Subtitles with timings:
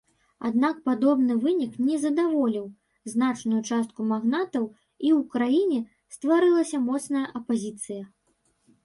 [0.47, 2.63] Аднак падобны вынік не задаволіў
[3.13, 5.79] значную частку магнатаў і ў краіне
[6.17, 8.01] стварылася моцная апазіцыя.